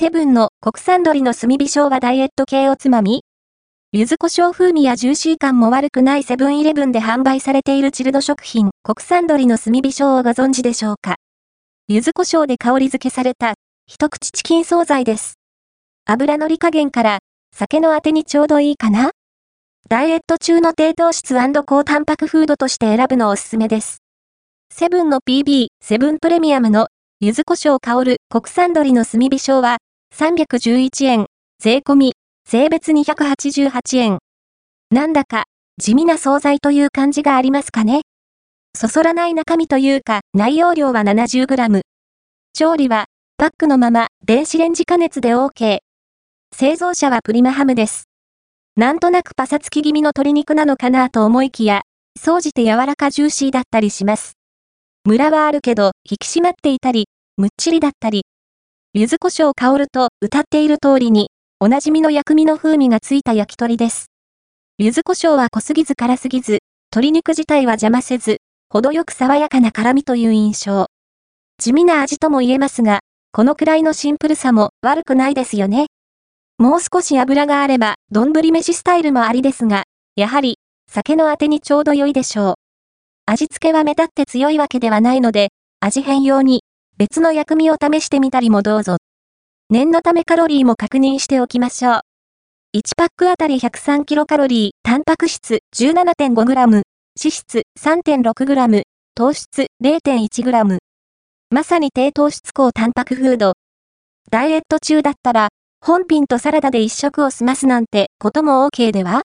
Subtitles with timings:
[0.00, 3.22] セブンの国産鶏の炭火生姜ダイエット系おつまみ。
[3.92, 11.16] 柚子胡椒風味やジューシー感も悪くないセブンイレブンで販売されているチルド食品、国産鶏の炭火生をご存知でしょうか？
[11.86, 13.52] 柚子胡椒で香り付けされた、
[13.86, 15.34] 一口チキン惣菜です。
[16.06, 17.18] 油のり加減から、
[17.54, 19.10] 酒のあてにちょうどいいかな？
[19.90, 23.98] ダイエット中の低糖質高タンパクフードとして選ぶのおすすめです。
[24.72, 26.88] セブンの PB、セブンプレミアムの
[27.20, 29.76] 柚子胡椒香る国産鶏の炭火椒は
[30.20, 31.26] 311円、
[31.60, 32.12] 税込み、
[32.46, 34.18] 税別288円。
[34.90, 35.44] なんだか
[35.80, 38.02] 地味な惣菜という感じがありますかね
[38.76, 41.80] そそらない中身というか内容量は 70g。
[42.52, 43.06] 調理は
[43.38, 45.78] パックのまま電子レンジ加熱で OK。
[46.54, 48.04] 製造者はプリマハムです。
[48.76, 51.80] なんとなくパサつき気味の鶏肉なのかなと思いきや、
[52.18, 54.34] 総じて柔らかジューシーだったりします。
[55.06, 57.06] ムラはあるけど、引き締まっていたり、
[57.38, 58.24] むっちりだったり。
[58.92, 61.30] 柚子胡椒香ると歌っている通りに、
[61.60, 64.06] おなじみの薬味の風味がついた焼き鳥です。
[64.78, 66.58] 柚子胡椒は濃すぎず辛すぎず、
[66.92, 70.88] 鶏肉自体は邪魔せず、程よく爽やかな辛みという印象。
[71.58, 72.98] 地味な味とも言えますが、
[73.30, 75.86] このくらいのシンプルさも悪くないですよね。
[76.58, 79.84] もう少し油があれば、丼飯スタイルもありですが、
[80.16, 80.56] やはり、
[80.90, 82.54] 酒のあてにちょうど良いでしょう。
[83.26, 86.64] 味付けは目立って強いわけではないので、味変用に、
[87.00, 88.98] 別の薬味を試してみたりもどうぞ。
[89.70, 91.94] 念のためカロリーも確認しておきましょう。
[92.76, 96.82] 1パックあたり103キロカロリー、タンパク質 17.5g、脂
[97.14, 98.82] 質 3.6g、
[99.14, 100.78] 糖質 0.1g。
[101.48, 103.54] まさに低糖質高タンパクフード。
[104.30, 105.48] ダイエット中だったら、
[105.80, 109.12] 本品とサラダで一食を済ますなんてことも OK では？